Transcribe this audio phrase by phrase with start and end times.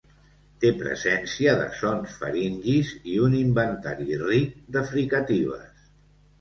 [0.61, 5.89] Té presència de sons faringis i un inventari ric de fricatives.